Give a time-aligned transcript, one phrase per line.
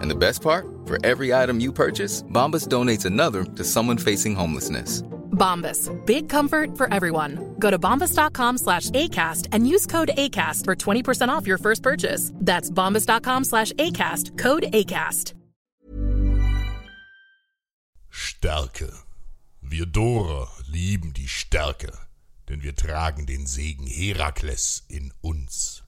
[0.00, 0.66] And the best part?
[0.86, 5.02] For every item you purchase, Bombas donates another to someone facing homelessness.
[5.40, 5.88] Bombas.
[6.06, 7.54] Big comfort for everyone.
[7.58, 12.32] Go to bombas.com slash ACAST and use code ACAST for 20% off your first purchase.
[12.34, 14.38] That's bombas.com slash ACAST.
[14.38, 15.34] Code ACAST.
[18.10, 18.92] Stärke.
[19.62, 21.92] Wir Dora lieben die Stärke,
[22.48, 25.84] denn wir tragen den Segen Herakles in uns.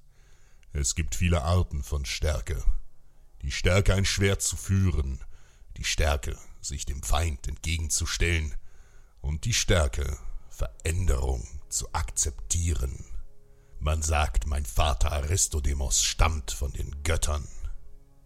[0.72, 2.62] Es gibt viele Arten von Stärke.
[3.42, 5.20] Die Stärke, ein Schwert zu führen,
[5.76, 8.54] die Stärke, sich dem Feind entgegenzustellen,
[9.20, 10.18] und die Stärke,
[10.50, 13.04] Veränderung zu akzeptieren.
[13.80, 17.48] Man sagt, mein Vater Aristodemos stammt von den Göttern,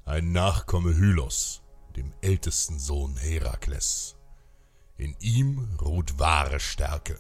[0.05, 1.63] ein Nachkomme Hylos,
[1.97, 4.17] dem ältesten Sohn Herakles.
[4.99, 7.19] In ihm ruht wahre Stärke.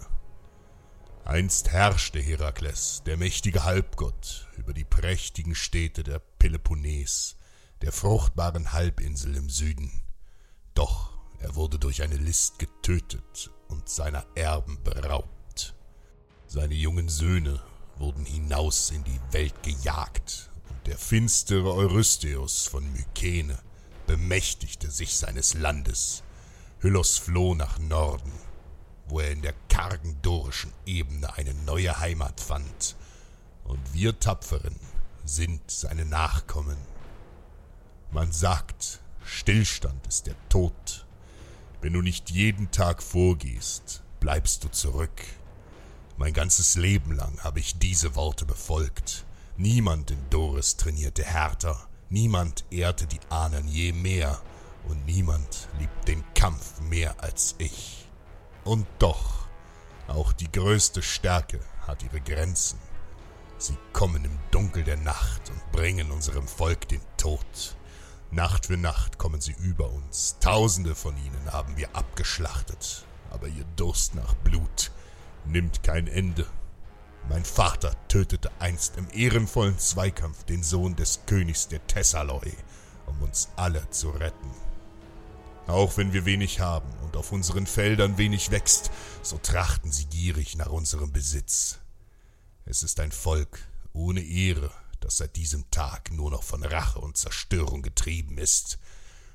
[1.24, 7.36] Einst herrschte Herakles, der mächtige Halbgott, über die prächtigen Städte der Peloponnes,
[7.82, 9.90] der fruchtbaren Halbinsel im Süden.
[10.74, 15.74] Doch er wurde durch eine List getötet und seiner Erben beraubt.
[16.46, 17.60] Seine jungen Söhne
[17.98, 23.58] wurden hinaus in die Welt gejagt, und der finstere Eurystheus von Mykene
[24.06, 26.22] bemächtigte sich seines Landes.
[26.80, 28.32] Hyllos floh nach Norden,
[29.08, 32.96] wo er in der kargen dorischen Ebene eine neue Heimat fand,
[33.64, 34.76] und wir Tapferen
[35.24, 36.76] sind seine Nachkommen.
[38.16, 41.04] Man sagt, Stillstand ist der Tod.
[41.82, 45.22] Wenn du nicht jeden Tag vorgehst, bleibst du zurück.
[46.16, 49.26] Mein ganzes Leben lang habe ich diese Worte befolgt.
[49.58, 54.40] Niemand in Doris trainierte härter, niemand ehrte die Ahnen je mehr,
[54.88, 58.08] und niemand liebt den Kampf mehr als ich.
[58.64, 59.46] Und doch,
[60.08, 62.78] auch die größte Stärke hat ihre Grenzen.
[63.58, 67.76] Sie kommen im Dunkel der Nacht und bringen unserem Volk den Tod.
[68.30, 70.36] Nacht für Nacht kommen sie über uns.
[70.40, 73.04] Tausende von ihnen haben wir abgeschlachtet.
[73.30, 74.90] Aber ihr Durst nach Blut
[75.44, 76.46] nimmt kein Ende.
[77.28, 82.52] Mein Vater tötete einst im ehrenvollen Zweikampf den Sohn des Königs der Thessaloi,
[83.06, 84.50] um uns alle zu retten.
[85.66, 88.90] Auch wenn wir wenig haben und auf unseren Feldern wenig wächst,
[89.22, 91.78] so trachten sie gierig nach unserem Besitz.
[92.64, 93.58] Es ist ein Volk
[93.92, 94.70] ohne Ehre,
[95.00, 97.75] das seit diesem Tag nur noch von Rache und Zerstörung
[98.06, 98.78] getrieben ist.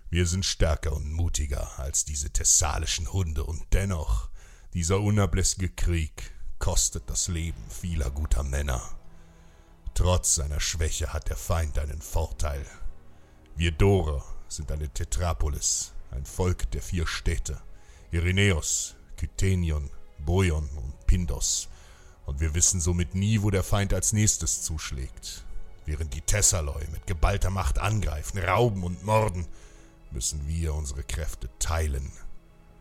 [0.09, 4.29] Wir sind stärker und mutiger als diese thessalischen Hunde, und dennoch,
[4.73, 8.81] dieser unablässige Krieg kostet das Leben vieler guter Männer.
[9.93, 12.65] Trotz seiner Schwäche hat der Feind einen Vorteil.
[13.57, 17.61] Wir Dorer sind eine Tetrapolis, ein Volk der vier Städte,
[18.11, 19.89] Irenäos, Kythenion,
[20.19, 21.67] Boion und Pindos,
[22.25, 25.44] und wir wissen somit nie, wo der Feind als nächstes zuschlägt.
[25.86, 29.48] Während die Thessaloi mit geballter Macht angreifen, rauben und morden,
[30.12, 32.12] müssen wir unsere Kräfte teilen,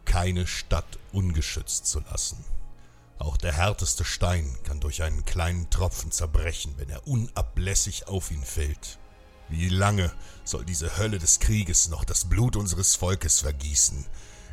[0.05, 2.45] keine Stadt ungeschützt zu lassen.
[3.19, 8.43] Auch der härteste Stein kann durch einen kleinen Tropfen zerbrechen, wenn er unablässig auf ihn
[8.43, 8.99] fällt.
[9.51, 10.11] Wie lange
[10.45, 14.07] soll diese Hölle des Krieges noch das Blut unseres Volkes vergießen?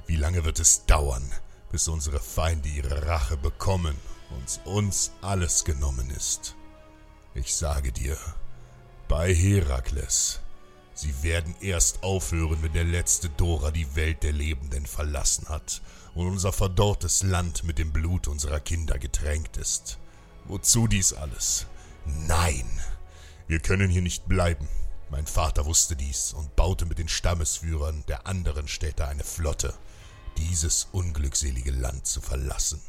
[0.05, 1.31] Wie lange wird es dauern,
[1.71, 3.95] bis unsere Feinde ihre Rache bekommen
[4.31, 6.56] und uns alles genommen ist?
[7.37, 8.17] Ich sage dir,
[9.07, 10.39] bei Herakles,
[10.95, 15.83] sie werden erst aufhören, wenn der letzte Dora die Welt der Lebenden verlassen hat
[16.15, 19.99] und unser verdorrtes Land mit dem Blut unserer Kinder getränkt ist.
[20.45, 21.67] Wozu dies alles?
[22.05, 22.67] Nein,
[23.45, 24.67] wir können hier nicht bleiben.
[25.11, 29.75] Mein Vater wusste dies und baute mit den Stammesführern der anderen Städte eine Flotte,
[30.37, 32.81] dieses unglückselige Land zu verlassen.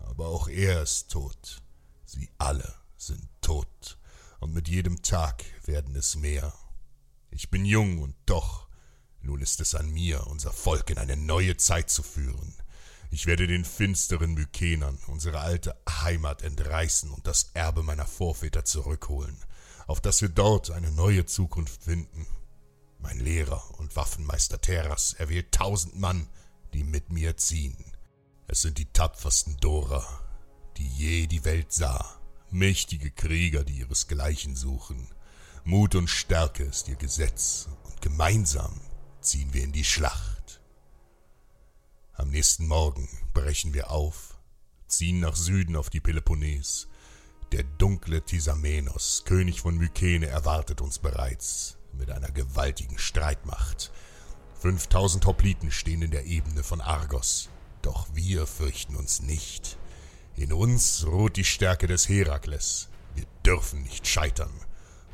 [0.00, 1.60] Aber auch er ist tot.
[2.06, 3.98] Sie alle sind tot.
[4.40, 6.52] Und mit jedem Tag werden es mehr.
[7.30, 8.68] Ich bin jung und doch,
[9.20, 12.54] nun ist es an mir, unser Volk in eine neue Zeit zu führen.
[13.10, 19.36] Ich werde den finsteren Mykenern unsere alte Heimat entreißen und das Erbe meiner Vorväter zurückholen,
[19.86, 22.26] auf dass wir dort eine neue Zukunft finden.
[22.98, 26.28] Mein Lehrer und Waffenmeister Teras erwählt tausend Mann,
[26.74, 27.76] die mit mir ziehen.
[28.46, 30.04] Es sind die tapfersten Dora,
[30.76, 32.17] die je die Welt sah,
[32.52, 35.08] mächtige Krieger, die ihresgleichen suchen.
[35.64, 38.80] Mut und Stärke ist ihr Gesetz, und gemeinsam
[39.20, 40.60] ziehen wir in die Schlacht.
[42.14, 44.38] Am nächsten Morgen brechen wir auf,
[44.86, 46.88] ziehen nach Süden auf die Peloponnes.
[47.52, 53.92] Der dunkle Tisamenos, König von Mykene, erwartet uns bereits mit einer gewaltigen Streitmacht.
[54.60, 57.48] Fünftausend Hopliten stehen in der Ebene von Argos,
[57.82, 59.78] doch wir fürchten uns nicht.
[60.38, 62.88] In uns ruht die Stärke des Herakles.
[63.16, 64.52] Wir dürfen nicht scheitern.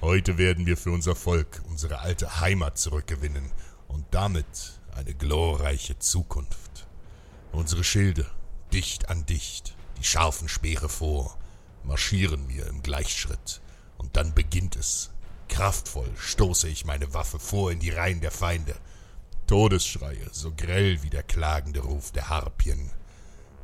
[0.02, 3.50] Heute werden wir für unser Volk unsere alte Heimat zurückgewinnen
[3.88, 4.44] und damit
[4.94, 6.86] eine glorreiche Zukunft.
[7.52, 8.30] Unsere Schilde,
[8.74, 11.38] dicht an dicht, die scharfen Speere vor,
[11.84, 13.62] marschieren wir im Gleichschritt,
[13.96, 15.10] und dann beginnt es.
[15.48, 18.76] Kraftvoll stoße ich meine Waffe vor in die Reihen der Feinde.
[19.46, 22.90] Todesschreie, so grell wie der klagende Ruf der Harpien.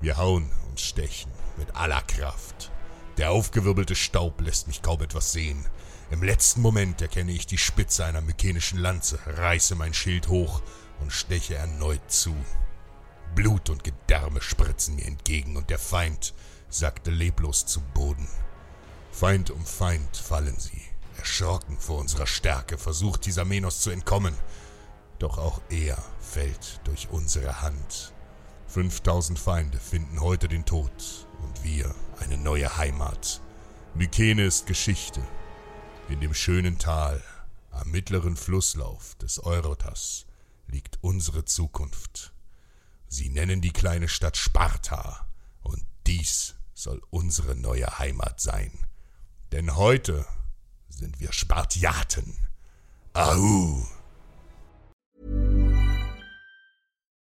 [0.01, 2.71] Wir hauen und stechen mit aller Kraft.
[3.19, 5.67] Der aufgewirbelte Staub lässt mich kaum etwas sehen.
[6.11, 10.63] Im letzten Moment erkenne ich die Spitze einer mykenischen Lanze, reiße mein Schild hoch
[11.01, 12.35] und steche erneut zu.
[13.35, 16.33] Blut und Gedärme spritzen mir entgegen und der Feind
[16.71, 18.29] sackte leblos zu Boden.
[19.13, 20.83] Feind um Feind fallen sie.
[21.19, 24.35] Erschrocken vor unserer Stärke versucht dieser Menos zu entkommen.
[25.19, 28.15] Doch auch er fällt durch unsere Hand.
[28.71, 33.41] Fünftausend Feinde finden heute den Tod und wir eine neue Heimat.
[33.95, 35.21] Mykene ist Geschichte.
[36.09, 37.21] In dem schönen Tal
[37.73, 40.25] am mittleren Flusslauf des Eurotas
[40.69, 42.33] liegt unsere Zukunft.
[43.09, 45.27] Sie nennen die kleine Stadt Sparta,
[45.63, 48.71] und dies soll unsere neue Heimat sein.
[49.51, 50.25] Denn heute
[50.89, 52.37] sind wir Spartiaten.
[53.15, 53.85] Ahu!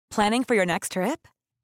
[0.10, 1.20] Planning for your next trip?